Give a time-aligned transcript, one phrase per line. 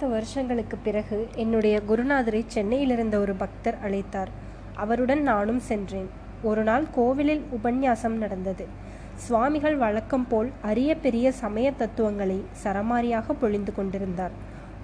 [0.00, 4.30] பதினைந்து வருஷங்களுக்கு பிறகு என்னுடைய குருநாதரை சென்னையிலிருந்த ஒரு பக்தர் அழைத்தார்.
[4.74, 6.06] அவருடன் நானும் சென்றேன்.
[6.42, 8.64] ஒரு நாள் கோவிலில் உபன்யாசம் நடந்தது.
[9.24, 14.32] சுவாமிகள் வழக்கம் போல் அரிய பெரிய சமய தத்துவங்களை சரமாரியாக பொழிந்து கொண்டிருந்தார்.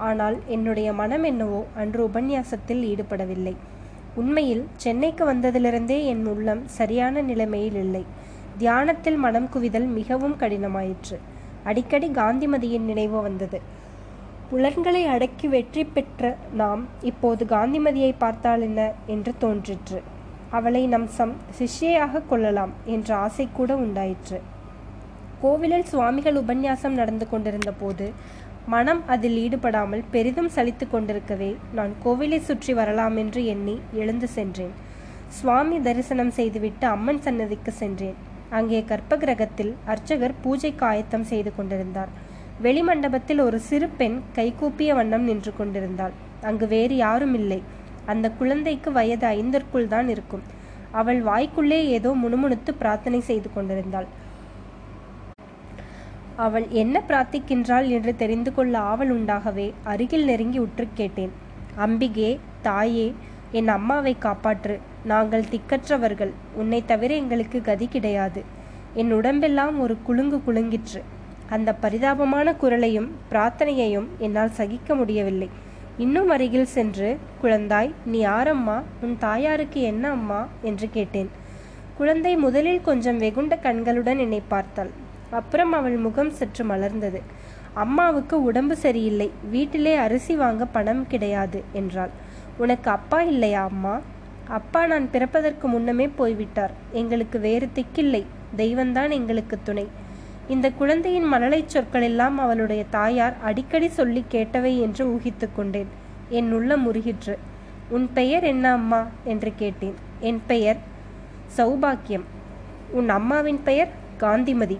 [0.08, 3.54] ஆனால் என்னுடைய மனம் என்னவோ அன்று உபன்யாசத்தில் ஈடுபடவில்லை.
[4.14, 8.04] உண்மையில் சென்னைக்கு வந்ததிலிருந்தே என் உள்ளம் சரியான நிலைமையில் இல்லை.
[8.58, 11.18] தியானத்தில் மனம் குவிதல் மிகவும் கடினமாயிற்று.
[11.64, 13.60] அடிக்கடி காந்திமதியின் நினைவு வந்தது.
[14.50, 16.28] புலன்களை அடக்கி வெற்றி பெற்ற
[16.60, 18.80] நாம் இப்போது காந்திமதியை பார்த்தால் என்ன
[19.14, 19.98] என்று தோன்றிற்று.
[20.56, 24.38] அவளை நம் சம் சிஷ்யையாக கொள்ளலாம் என்ற ஆசை கூட உண்டாயிற்று.
[25.40, 28.06] கோவிலில் சுவாமிகள் உபன்யாசம் நடந்து கொண்டிருந்த போது
[28.74, 34.72] மனம் அதில் ஈடுபடாமல் பெரிதும் சலித்து கொண்டிருக்கவே நான் கோவிலை சுற்றி வரலாம் என்று எண்ணி எழுந்து சென்றேன்.
[35.38, 38.16] சுவாமி தரிசனம் செய்துவிட்டு அம்மன் சன்னதிக்கு சென்றேன்.
[38.58, 42.12] அங்கே கர்ப்பகிரகத்தில் அர்ச்சகர் பூஜைக்கு ஆயத்தம் செய்து கொண்டிருந்தார்.
[42.62, 46.12] வெளிமண்டபத்தில் ஒரு சிறு பெண் கைகூப்பிய வண்ணம் நின்று கொண்டிருந்தாள்.
[46.42, 47.62] அங்கு வேறு யாரும் இல்லை.
[48.06, 50.44] அந்த குழந்தைக்கு வயது ஐந்திற்குள் தான் இருக்கும்.
[50.90, 54.06] அவள் வாய்க்குள்ளே ஏதோ முணுமுணுத்து பிரார்த்தனை செய்து கொண்டிருந்தாள்.
[56.36, 61.32] அவள் என்ன பிரார்த்திக்கின்றாள் என்று தெரிந்து கொள்ள ஆவல் உண்டாகவே அருகில் நெருங்கி உற்று கேட்டேன்.
[61.78, 63.14] அம்பிகே தாயே
[63.50, 64.78] என் அம்மாவை காப்பாற்று.
[65.04, 66.32] நாங்கள் திக்கற்றவர்கள்.
[66.54, 68.42] உன்னை தவிர எங்களுக்கு கதி கிடையாது.
[68.94, 71.02] என் உடம்பெல்லாம் ஒரு குலுங்கு குலுங்கிற்று.
[71.50, 75.50] அந்த பரிதாபமான குரலையும் பிரார்த்தனையையும் என்னால் சகிக்க முடியவில்லை.
[75.98, 80.48] இன்னும் அருகில் சென்று குழந்தாய் நீ யாரம்மா உன் தாயாருக்கு என்ன அம்மா?
[80.62, 81.30] என்று கேட்டேன்.
[81.96, 84.90] குழந்தை முதலில் கொஞ்சம் வெகுண்ட கண்களுடன் என்னை பார்த்தாள்.
[85.30, 87.20] அப்புறம் அவள் முகம் சற்று மலர்ந்தது.
[87.74, 92.10] அம்மாவுக்கு உடம்பு சரியில்லை வீட்டிலே அரிசி வாங்க பணம் கிடையாது என்றாள்.
[92.56, 94.00] உனக்கு அப்பா இல்லையா அம்மா?
[94.48, 96.70] அப்பா நான் பிறப்பதற்கு முன்னமே போய்விட்டார்.
[96.92, 98.24] எங்களுக்கு வேறு திக்கில்லை.
[98.56, 100.04] தெய்வந்தான் எங்களுக்கு துணை.
[100.48, 105.86] இந்த குழந்தையின் மழலை சொற்கள் எல்லாம் அவளுடைய தாயார் அடிக்கடி சொல்லி கேட்டவை என்று ஊகித்து கொண்டேன்.
[106.28, 107.34] என் உள்ள முருகிற்று
[107.88, 109.06] உன் பெயர் என்ன அம்மா?
[109.24, 109.94] என்று கேட்டேன்.
[110.20, 110.76] என் பெயர்
[111.56, 112.26] சௌபாக்கியம்.
[112.90, 114.78] உன் அம்மாவின் பெயர் காந்திமதி.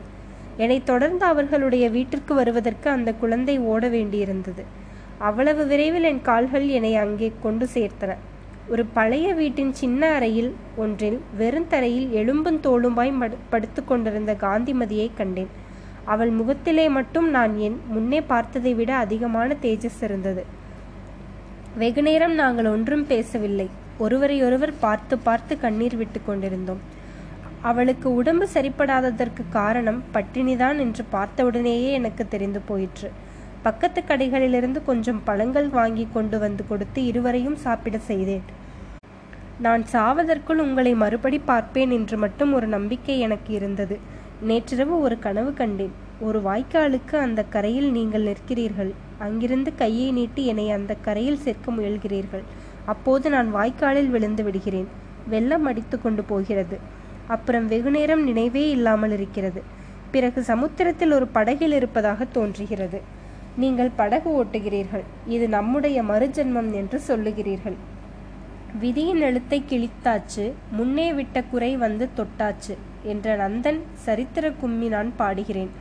[0.57, 4.65] என்னை தொடர்ந்து அவர்களுடைய வீட்டிற்கு வருவதற்கு அந்த குழந்தை ஓட வேண்டியிருந்தது.
[5.19, 8.15] அவ்வளவு விரைவில் என் கால்கள் என்னை அங்கே கொண்டு சேர்த்தன.
[8.69, 13.13] ஒரு பழைய வீட்டின் சின்ன அறையில் ஒன்றில் வெறுந்தரையில் எலும்பும் தோளுமாய்
[13.51, 15.53] படுத்து கொண்டிருந்த காந்திமதியை கண்டேன்.
[16.05, 20.45] அவள் முகத்திலே மட்டும் நான் என் முன்னே பார்த்ததை விட அதிகமான தேஜஸ் இருந்தது.
[21.79, 23.69] வெகுநேரம் நாங்கள் ஒன்றும் பேசவில்லை.
[23.99, 26.83] ஒருவரையொருவர் பார்த்து பார்த்து கண்ணீர் விட்டு கொண்டிருந்தோம்.
[27.61, 33.11] அவளுக்கு உடம்பு சரிப்படாததற்கு காரணம் பட்டினிதான் என்று பார்த்தவுடனேயே எனக்கு தெரிந்து போயிற்று.
[33.63, 38.43] பக்கத்து கடைகளிலிருந்து கொஞ்சம் பழங்கள் வாங்கி கொண்டு வந்து கொடுத்து இருவரையும் சாப்பிட செய்தேன்.
[39.61, 43.99] நான் சாவதற்குள் உங்களை மறுபடி பார்ப்பேன் என்று மட்டும் ஒரு நம்பிக்கை எனக்கு இருந்தது.
[44.41, 45.95] நேற்றிரவு ஒரு கனவு கண்டேன்.
[46.21, 48.93] ஒரு வாய்க்காலுக்கு அந்த கரையில் நீங்கள் நிற்கிறீர்கள்.
[49.19, 52.45] அங்கிருந்து கையை நீட்டி என்னை அந்த கரையில் சேர்க்க முயல்கிறீர்கள்.
[52.87, 54.89] அப்போது நான் வாய்க்காலில் விழுந்து விடுகிறேன்.
[55.29, 56.79] வெள்ளம் அடித்து கொண்டு போகிறது.
[57.27, 59.63] அப்புறம் வெகுநேரம் நினைவே இல்லாமல் இருக்கிறது.
[60.11, 63.01] பிறகு சமுத்திரத்தில் ஒரு படகில் இருப்பதாக தோன்றுகிறது.
[63.63, 65.05] நீங்கள் படகு ஓட்டுகிறீர்கள்.
[65.35, 67.77] இது நம்முடைய மறுஜென்மம் என்று சொல்லுகிறீர்கள்.
[68.83, 70.45] விதியின் எழுத்தை கிழித்தாச்சு
[70.79, 72.75] முன்னே விட்ட குறை வந்து தொட்டாச்சு
[73.13, 75.73] என்ற நந்தன் சரித்திர கும்மி நான் பாடுகிறேன்.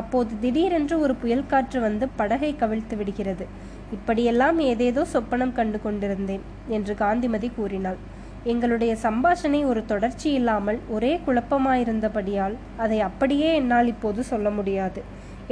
[0.00, 3.44] அப்போது திடீரென்று ஒரு புயல் காற்று வந்து படகை கவிழ்த்து விடுகிறது.
[3.96, 6.44] இப்படியெல்லாம் ஏதேதோ சொப்பனம் கண்டு கொண்டிருந்தேன்
[6.76, 7.98] என்று காந்திமதி கூறினாள்.
[8.52, 15.02] எங்களுடைய சம்பாஷணை ஒரு தொடர்ச்சி இல்லாமல் ஒரே குழப்பமாயிருந்தபடியால் அதை அப்படியே என்னால் இப்போது சொல்ல முடியாது.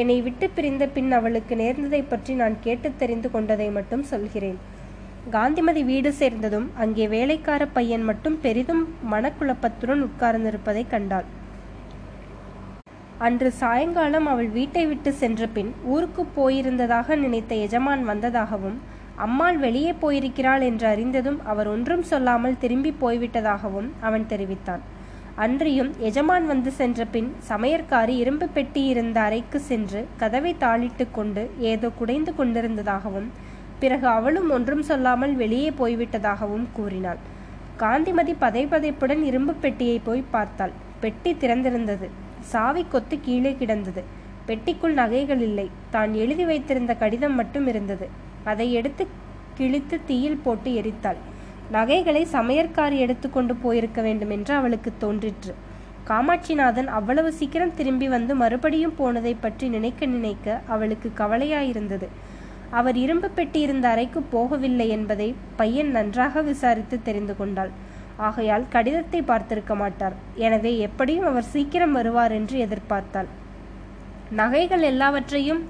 [0.03, 4.56] என்னை விட்டு பிரிந்த பின் அவளுக்கு நேர்ந்ததை பற்றி நான் கேட்டு தெரிந்து கொண்டதை மட்டும் சொல்கிறேன்.
[5.34, 8.82] காந்திமதி வீடு சேர்ந்ததும் அங்கே வேலைக்கார பையன் மட்டும் பெரிதும்
[9.12, 11.28] மனக்குழப்பத்துடன் உட்கார்ந்திருப்பதை கண்டாள்.
[13.27, 18.76] அன்று சாயங்காலம் அவள் வீட்டை விட்டு சென்ற பின் ஊருக்கு போயிருந்ததாக நினைத்த எஜமான் வந்ததாகவும்
[19.26, 24.82] அம்மாள் வெளியே போயிருக்கிறாள் என்று அறிந்ததும் அவர் ஒன்றும் சொல்லாமல் திரும்பி போய்விட்டதாகவும் அவன் தெரிவித்தான்.
[25.43, 31.88] அன்றியும் எஜமான் வந்து சென்ற பின் சமையற்காரி இரும்பு பெட்டி இருந்த அறைக்கு சென்று கதவை தாளிட்டு கொண்டு ஏதோ
[31.99, 33.26] குடைந்து கொண்டிருந்ததாகவும்
[33.81, 37.19] பிறகு அவளும் ஒன்றும் சொல்லாமல் வெளியே போய்விட்டதாகவும் கூறினாள்.
[37.76, 40.75] காந்திமதி பதைப்பதைப்புடன் இரும்பு பெட்டியை போய் பார்த்தாள்.
[41.00, 42.09] பெட்டி திறந்திருந்தது.
[42.53, 44.05] சாவி கொத்து கீழே கிடந்தது.
[44.49, 45.70] பெட்டிக்குள் நகைகள் இல்லை.
[45.91, 48.09] தான் எழுதி வைத்திருந்த கடிதம் மட்டும் இருந்தது.
[48.44, 49.06] அதை எடுத்து
[49.55, 51.20] கிழித்து தீயில் போட்டு எரித்தாள்.
[51.70, 55.55] நகைகளை சமையற்காரி எடுத்துக்கொண்டு போயிருக்க வேண்டும் என்று அவளுக்கு தோன்றிற்று.
[56.08, 62.08] காமாட்சிநாதன் அவ்வளவு சீக்கிரம் திரும்பி வந்து மறுபடியும் போனதை பற்றி நினைக்க நினைக்க அவளுக்கு கவலையாயிருந்தது.
[62.70, 67.70] அவர் இரும்பு பெட்டி இருந்த அறைக்கு போகவில்லை என்பதை பையன் நன்றாக விசாரித்து தெரிந்து கொண்டாள்.
[68.16, 70.14] ஆகையால் கடிதத்தை பார்த்திருக்க மாட்டார்.
[70.34, 73.26] எனவே எப்படியும் அவர் சீக்கிரம் வருவார் என்று எதிர்பார்த்தாள்.
[74.31, 75.62] நகைகள் எல்லாவற்றையும்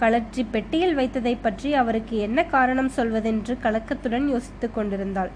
[0.00, 5.32] கலற்றி பெட்டியில் வைத்ததை பற்றி அவருக்கு என்ன காரணம் சொல்வதென்று கலக்கத்துடன் யோசித்துக் கொண்டிருந்தாள்.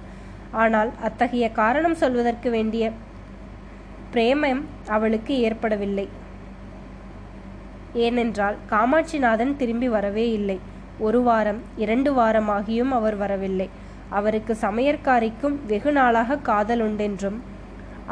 [0.63, 2.85] ஆனால் அத்தகைய காரணம் சொல்வதற்கு வேண்டிய
[4.13, 4.63] பிரேமம்
[4.97, 6.07] அவளுக்கு ஏற்படவில்லை.
[8.07, 10.59] ஏனென்றால் காமாட்சிநாதன் திரும்பி வரவே இல்லை.
[11.07, 13.69] ஒரு வாரம் இரண்டு வாரமாகியும் அவர் வரவில்லை.
[14.19, 17.39] அவருக்கு சமையற்காரிக்கும் வெகு நாளாக காதல் உண்டென்றும்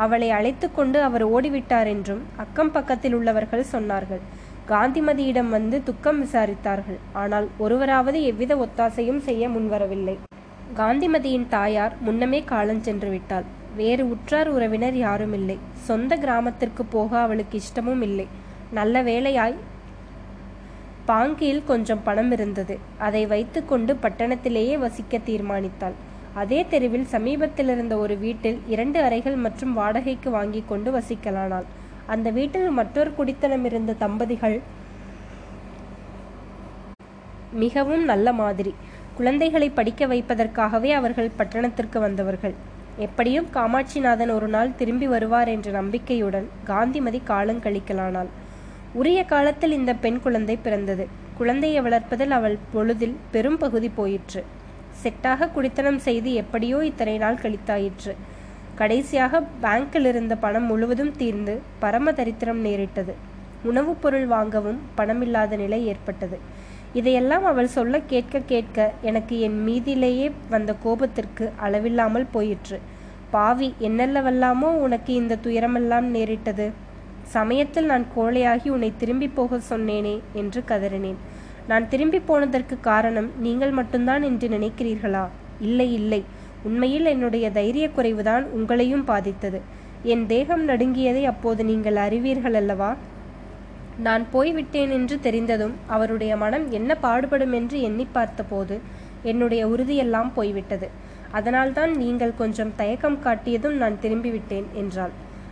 [0.05, 4.23] அவளை அழைத்து கொண்டு அவர் ஓடிவிட்டார் என்றும் அக்கம் பக்கத்தில் உள்ளவர்கள் சொன்னார்கள்.
[4.71, 6.97] காந்திமதியிடம் வந்து துக்கம் விசாரித்தார்கள்.
[7.21, 10.17] ஆனால் ஒருவராவது எவ்வித ஒத்தாசையும் செய்ய முன்வரவில்லை.
[10.81, 13.47] காந்திமதியின் தாயார் முன்னமே காலஞ்சென்று விட்டாள்.
[13.77, 15.57] வேறு உற்றார் உறவினர் யாரும் இல்லை.
[15.89, 18.27] சொந்த கிராமத்திற்கு போக அவளுக்கு இஷ்டமும் இல்லை.
[18.79, 19.57] நல்ல வேளையாய்
[21.11, 22.75] பாங்கியில் கொஞ்சம் பணம் இருந்தது.
[23.07, 25.97] அதை வைத்துக்கொண்டு பட்டணத்திலேயே வசிக்க தீர்மானித்தாள்.
[26.43, 31.69] அதே தெருவில் சமீபத்தில் இருந்த ஒரு வீட்டில் இரண்டு அறைகள் மற்றும் வாடகைக்கு வாங்கி கொண்டு வசிக்கலானாள்.
[32.07, 34.57] அந்த வீட்டில் மற்றொரு குடித்தனம் இருந்த தம்பதிகள்
[37.63, 38.73] மிகவும் நல்ல மாதிரி.
[39.17, 42.55] குழந்தைகளை படிக்க வைப்பதற்காகவே அவர்கள் பட்டணத்திற்கு வந்தவர்கள்.
[42.99, 48.31] எப்படியும் காமாட்சிநாதன் ஒரு நாள் திரும்பி வருவார் என்ற நம்பிக்கையுடன் காந்திமதி காலங்கழிக்கலானாள்
[48.93, 51.07] உரிய காலத்தில் இந்த பெண் குழந்தை பிறந்தது.
[51.39, 54.43] குழந்தையை வளர்ப்பதில் அவள் பொழுதில் பெரும் பகுதி போயிற்று.
[55.03, 58.13] செட்டாக குடித்தனம் செய்து எப்படியோ இத்தனை நாள் கழித்தாயிற்று.
[58.77, 63.15] கடைசியாக பேங்கில் இருந்த பணம் முழுவதும் தீர்ந்து பரம தரித்திரம் நேரிட்டது.
[63.63, 66.39] உணவுப் பொருள் வாங்கவும் பணமில்லாத நிலை ஏற்பட்டது.
[66.93, 72.81] இதையெல்லாம் அவள் சொல்ல கேட்க கேட்க எனக்கு என் மீதிலேயே வந்த கோபத்திற்கு அளவில்லாமல் போயிற்று.
[73.31, 76.71] பாவி என்னெல்லவெல்லாமோ உனக்கு இந்த துயரமெல்லாம் நேரிட்டது?
[77.23, 81.21] சமயத்தில் நான் கோழையாகி உன்னை திரும்பி போக சொன்னேனே என்று கதறினேன்.
[81.69, 85.29] நான் திரும்பி போனதற்கு காரணம் நீங்கள் மட்டும்தான் என்று நினைக்கிறீர்களா?
[85.61, 86.25] இல்லை இல்லை.
[86.63, 89.61] உண்மையில் என்னுடைய தைரிய குறைவுதான் உங்களையும் பாதித்தது.
[90.03, 92.95] என் தேகம் நடுங்கியதை அப்போது நீங்கள் அறிவீர்கள் அல்லவா?
[93.99, 98.81] நான் போய்விட்டேன் என்று தெரிந்ததும் அவருடைய மனம் என்ன பாடுபடும் என்று எண்ணி பார்த்தபோது
[99.23, 100.89] என்னுடைய உறுதியெல்லாம் போய்விட்டது.
[101.33, 105.11] அதனால்தான் நீங்கள் கொஞ்சம் தயக்கம் காட்டியதும் நான் திரும்பிவிட்டேன் என்றாள்.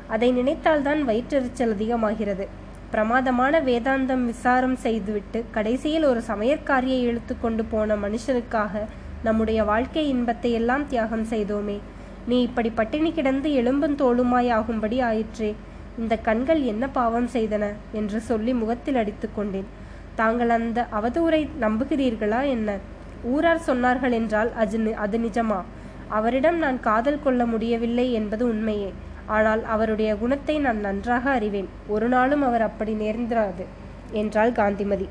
[0.09, 2.49] அதை நினைத்தால்தான் வயிற்றெரிச்சல் அதிகமாகிறது.
[2.91, 8.85] பிரமாதமான வேதாந்தம் விசாரம் செய்துவிட்டு கடைசியில் ஒரு சமையற்காரியை இழுத்து கொண்டு போன மனுஷனுக்காக
[9.25, 11.79] நம்முடைய வாழ்க்கை இன்பத்தை எல்லாம் தியாகம் செய்தோமே.
[12.26, 15.55] நீ இப்படி பட்டினி கிடந்து எலும்பும் தோளுமாய் ஆகும்படி ஆயிற்றே.
[15.99, 17.65] இந்த கண்கள் என்ன பாவம் செய்தன?
[17.93, 19.67] என்று சொல்லி முகத்தில் அடித்து கொண்டேன்.
[20.15, 22.79] தாங்கள் அந்த அவதூரை நம்புகிறீர்களா என்ன?
[23.23, 25.61] ஊரார் சொன்னார்கள் என்றால் அது அது நிஜமா?
[26.09, 28.93] அவரிடம் நான் காதல் கொள்ள முடியவில்லை என்பது உண்மையே.
[29.27, 31.69] ஆனால் அவருடைய குணத்தை நான் நன்றாக அறிவேன்.
[31.88, 33.65] ஒரு நாளும் அவர் அப்படி நேர்ந்திராது
[34.12, 35.09] என்றாள் காந்திமதி.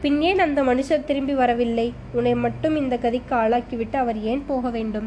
[0.00, 1.92] பின் ஏன் அந்த மனுஷர் திரும்பி வரவில்லை.
[2.12, 5.06] உன்னை மட்டும் இந்த கதிக்கு ஆளாக்கிவிட்டு அவர் ஏன் போக வேண்டும்?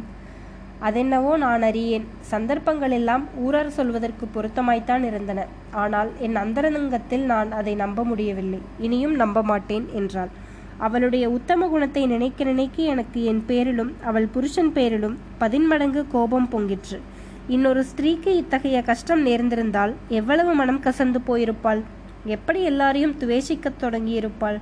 [0.81, 2.05] அதென்னவோ நான் அறியேன்.
[2.19, 5.45] சந்தர்ப்பங்கள் எல்லாம் ஊரார் சொல்வதற்கு பொருத்தமாய்த்தான் இருந்தன.
[5.71, 8.59] ஆனால் என் அந்தரங்கத்தில் நான் அதை நம்ப முடியவில்லை.
[8.79, 10.31] இனியும் நம்ப மாட்டேன் என்றாள்.
[10.77, 16.99] அவளுடைய உத்தம குணத்தை நினைக்க நினைக்க எனக்கு என் பேரிலும் அவள் புருஷன் பேரிலும் பதின்மடங்கு கோபம் பொங்கிற்று.
[17.47, 21.81] இன்னொரு ஸ்திரீக்கு இத்தகைய கஷ்டம் நேர்ந்திருந்தால் எவ்வளவு மனம் கசந்து போயிருப்பாள்?
[22.25, 24.59] எப்படி எல்லாரையும் துவேஷிக்கத் தொடங்கியிருப்பாள்?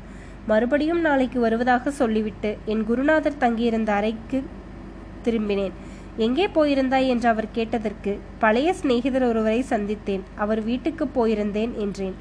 [0.47, 4.43] மறுபடியும் நாளைக்கு வருவதாக சொல்லிவிட்டு என் குருநாதர் தங்கியிருந்த அறைக்கு
[5.25, 5.75] திரும்பினேன்.
[6.17, 7.07] எங்கே போயிருந்தாய்?
[7.07, 10.23] என்று அவர் கேட்டதற்கு பழைய சிநேகிதர் ஒருவரை சந்தித்தேன்.
[10.35, 12.15] அவர் வீட்டுக்கு போயிருந்தேன் என்றேன்.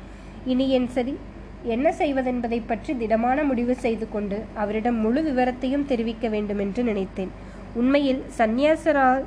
[0.45, 1.17] இனி என் சரி
[1.65, 7.33] என்ன செய்வதென்பதை பற்றி திடமான முடிவு செய்து கொண்டு அவரிடம் முழு விவரத்தையும் தெரிவிக்க வேண்டும் என்று நினைத்தேன்.
[7.75, 9.23] உண்மையில் சந்நியாசரா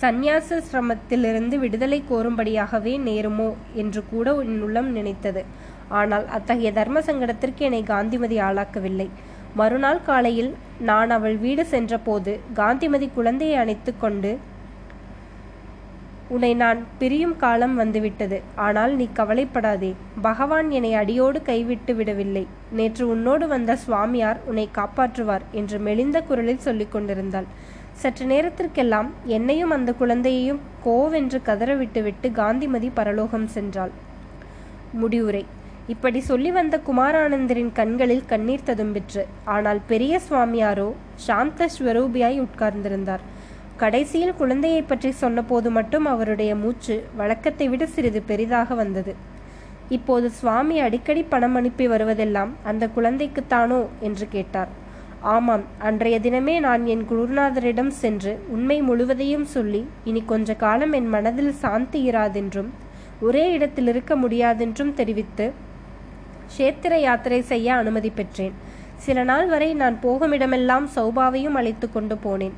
[0.00, 3.54] சந்நியாசிரமத்திலிருந்து விடுதலை கோரும்படியாகவே நேருமோ?
[3.74, 5.44] என்று கூட என் உள்ளம் நினைத்தது.
[5.88, 9.08] ஆனால் அத்தகைய தர்ம சங்கடத்திற்கு என்னை காந்திமதி ஆளாக்கவில்லை.
[9.54, 14.38] மறுநாள் காலையில் நான் அவள் வீடு சென்றபோது காந்திமதி குழந்தையை அணைத்து கொண்டு
[16.28, 18.40] உன்னை நான் பிரியும் காலம் வந்துவிட்டது.
[18.54, 19.94] ஆனால் நீ கவலைப்படாதே.
[20.22, 22.46] பகவான் என்னை அடியோடு கைவிட்டு விடவில்லை.
[22.70, 27.44] நேற்று உன்னோடு வந்த சுவாமியார் உன்னை காப்பாற்றுவார் என்று மெலிந்த குரலில் சொல்லிக் கொண்டிருந்தாள்.
[27.92, 33.90] சற்று நேரத்திற்கெல்லாம் என்னையும் அந்த குழந்தையையும் கோவென்று கதற விட்டுவிட்டு காந்திமதி பரலோகம் சென்றாள்.
[34.92, 35.44] முடிவுரை.
[35.88, 39.22] இப்படி சொல்லி வந்த குமாரானந்தரின் கண்களில் கண்ணீர் ததும்பிற்று.
[39.44, 43.22] ஆனால் பெரிய சுவாமியாரோ சாந்த ஸ்வரூபியாய் உட்கார்ந்திருந்தார்.
[43.76, 49.14] கடைசியில் குழந்தையை பற்றி சொன்னபோது மட்டும் அவருடைய மூச்சு வழக்கத்தை விட சிறிது பெரிதாக வந்தது.
[49.88, 54.70] இப்போது சுவாமி அடிக்கடி பணம் அனுப்பி வருவதெல்லாம் அந்த குழந்தைக்குத்தானோ என்று கேட்டார்.
[55.20, 61.52] ஆமாம் அன்றைய தினமே நான் என் குருநாதரிடம் சென்று உண்மை முழுவதையும் சொல்லி இனி கொஞ்ச காலம் என் மனதில்
[61.52, 62.70] சாந்தி இராதென்றும்
[63.20, 65.52] ஒரே இடத்தில் இருக்க முடியாதென்றும் தெரிவித்து
[66.52, 68.54] க்ஷேத்திர யாத்திரை செய்ய அனுமதி பெற்றேன்.
[68.96, 72.56] சில நாள் வரை நான் போகுமிடமெல்லாம் சௌபாவையும் அழைத்து கொண்டு போனேன்.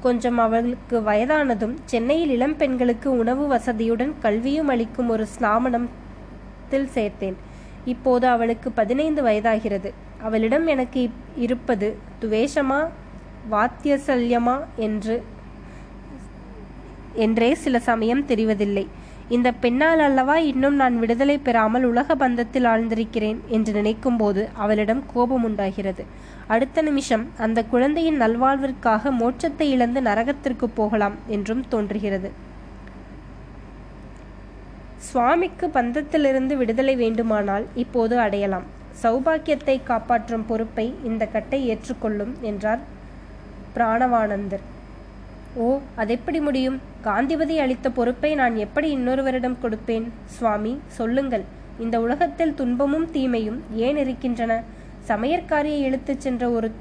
[0.00, 7.36] கொஞ்சம் அவளுக்கு வயதானதும் சென்னையில் இளம் பெண்களுக்கு உணவு வசதியுடன் கல்வியும் அளிக்கும் ஒரு ஸ்நாமனத்தில் சேர்த்தேன்.
[7.84, 9.90] இப்போது அவளுக்கு பதினைந்து வயதாகிறது.
[10.22, 12.80] அவளிடம் எனக்கு இருப்பது துவேஷமா
[13.50, 15.22] வாத்தியசல்யமா என்று
[17.14, 18.86] என்றே சில சமயம் தெரிவதில்லை.
[19.28, 26.04] இந்த பெண்ணால் அல்லவா இன்னும் நான் விடுதலை பெறாமல் உலக பந்தத்தில் ஆழ்ந்திருக்கிறேன் என்று நினைக்கும்போது அவளிடம் கோபம் உண்டாகிறது.
[26.46, 32.32] அடுத்த நிமிஷம் அந்த குழந்தையின் நல்வாழ்விற்காக மோட்சத்தை இழந்து நரகத்திற்கு போகலாம் என்றும் தோன்றுகிறது.
[34.98, 38.66] சுவாமிக்கு பந்தத்திலிருந்து விடுதலை வேண்டுமானால் இப்போது அடையலாம்.
[39.02, 42.80] சௌபாக்கியத்தை காப்பாற்றும் பொறுப்பை இந்த கட்டை ஏற்றுக்கொள்ளும் என்றார்
[43.76, 44.64] பிராணவானந்தர்.
[45.54, 46.92] ஓ அதெப்படி முடியும்?
[47.04, 50.04] காந்திபதி அளித்த பொறுப்பை நான் எப்படி இன்னொருவரிடம் கொடுப்பேன்?
[50.24, 51.42] சுவாமி சொல்லுங்கள்.
[51.78, 54.62] இந்த உலகத்தில் துன்பமும் தீமையும் ஏன் இருக்கின்றன?
[55.08, 56.72] சமையற்காரியை இழுத்துச் சென்ற ஒரு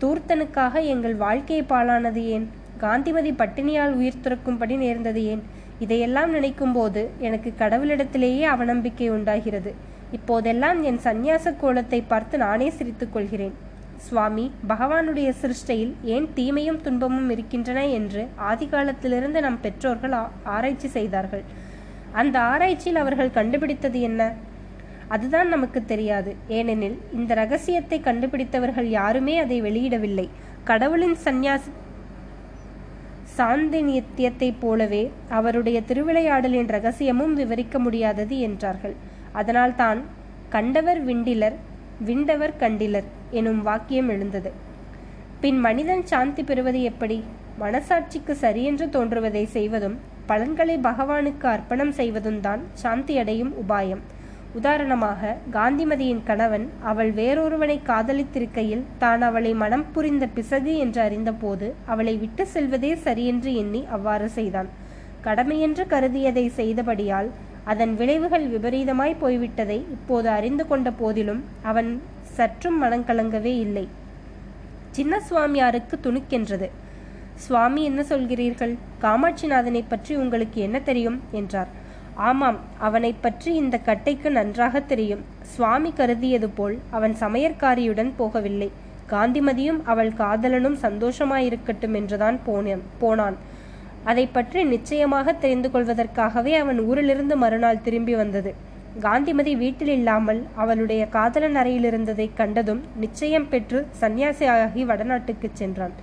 [0.00, 2.50] தூர்த்தனுக்காக எங்கள் வாழ்க்கையை பாழானது ஏன்?
[2.78, 5.42] காந்திமதி பட்டினியால் உயிர் துறக்கும்படி நேர்ந்தது ஏன்?
[5.78, 9.74] இதையெல்லாம் நினைக்கும்போது எனக்கு கடவுளிடத்திலேயே அவநம்பிக்கை உண்டாகிறது.
[10.12, 13.66] இப்போதெல்லாம் என் சந்நியாச கோலத்தை பார்த்து நானே சிரித்துக் கொள்கிறேன்.
[14.06, 21.42] சுவாமி பகவானுடைய சிருஷ்டையில் ஏன் தீமையும் துன்பமும் இருக்கின்றன என்று ஆதிகாலத்திலிருந்து நம் பெற்றோர்கள் ஆராய்ச்சி செய்தார்கள்.
[22.12, 24.34] அந்த ஆராய்ச்சியில் அவர்கள் கண்டுபிடித்தது என்ன?
[25.08, 26.36] அதுதான் நமக்கு தெரியாது.
[26.48, 30.28] ஏனெனில் இந்த ரகசியத்தை கண்டுபிடித்தவர்கள் யாருமே அதை வெளியிடவில்லை.
[30.64, 31.70] கடவுளின் சந்நியாசி
[33.38, 38.96] சாந்திநித்தியத்தைப் போலவே அவருடைய திருவிளையாடலின் ரகசியமும் விவரிக்க முடியாதது என்றார்கள்.
[39.32, 40.00] அதனால் தான்
[40.48, 41.56] கண்டவர் விண்டிலர்
[42.00, 43.08] விண்டவர் கண்டிலர்.
[43.30, 44.52] எனும் வாக்கியம் எழுந்தது.
[45.40, 47.18] பின் மனிதன் சாந்தி பெறுவது எப்படி?
[47.60, 54.02] மனசாட்சிக்கு சரியென்று தோன்றுவதை செய்வதும் பலன்களை பகவானுக்கு அர்ப்பணம் செய்வதும் தான் சாந்தி அடையும் உபாயம்.
[54.54, 62.46] உதாரணமாக காந்திமதியின் கணவன் அவள் வேறொருவனை காதலித்திருக்கையில் தான் அவளை மனம் புரிந்த பிசகு என்று அறிந்தபோது அவளை விட்டு
[62.46, 64.70] செல்வதே சரியென்று எண்ணி அவ்வாறு செய்தான்.
[65.24, 67.30] கடமையென்று கருதியதை செய்தபடியால்
[67.64, 71.90] அதன் விளைவுகள் விபரீதமாய் போய்விட்டதை இப்போது அறிந்து கொண்ட போதிலும் அவன்
[72.38, 73.86] சற்றும் மனங்கலங்கவே இல்லை.
[74.96, 76.68] சின்ன சுவாமியாருக்கு துணுக்கென்றது.
[77.44, 78.72] சுவாமி என்ன சொல்கிறீர்கள்?
[79.02, 81.18] காமாட்சிநாதனை பற்றி உங்களுக்கு என்ன தெரியும்?
[81.32, 81.70] என்றார்.
[82.28, 85.22] ஆமாம் அவனை பற்றி இந்த கட்டைக்கு நன்றாக தெரியும்.
[85.52, 88.68] சுவாமி கருதியது போல் அவன் சமையற்காரியுடன் போகவில்லை.
[89.12, 93.36] காந்திமதியும் அவள் காதலனும் சந்தோஷமாயிருக்கட்டும் என்றுதான் போனேன் போனான்.
[94.10, 98.50] அதை பற்றி நிச்சயமாக தெரிந்து கொள்வதற்காகவே அவன் ஊரிலிருந்து மறுநாள் திரும்பி வந்தது.
[99.00, 105.94] காந்திமதி வீட்டில் இல்லாமல் அவளுடைய காதலன் அறையில் இருந்ததை கண்டதும் நிச்சயம் பெற்று சன்னியாசியாகி வடநாட்டுக்கு சென்றான்.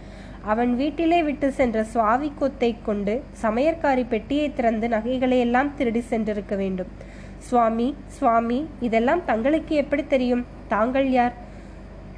[0.51, 6.91] அவன் வீட்டிலே விட்டு சென்ற சுவாவி கொத்தை கொண்டு சமையற்காரி பெட்டியை திறந்து நகைகளை எல்லாம் திருடி சென்றிருக்க வேண்டும்.
[7.37, 7.87] சுவாமி
[8.17, 10.45] சுவாமி இதெல்லாம் தங்களுக்கு எப்படி தெரியும்?
[10.67, 11.35] தாங்கள் யார்?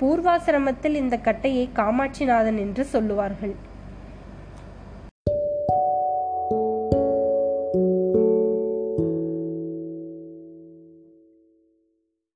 [0.01, 3.55] பூர்வாசிரமத்தில் இந்த கட்டையை காமாட்சிநாதன் என்று சொல்லுவார்கள்.